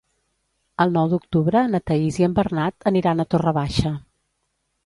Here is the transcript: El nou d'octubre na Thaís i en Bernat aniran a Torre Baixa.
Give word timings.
El 0.85 0.93
nou 0.95 1.11
d'octubre 1.11 1.61
na 1.75 1.81
Thaís 1.91 2.19
i 2.23 2.27
en 2.31 2.33
Bernat 2.39 2.89
aniran 2.93 3.25
a 3.25 3.29
Torre 3.35 3.55
Baixa. 3.59 3.93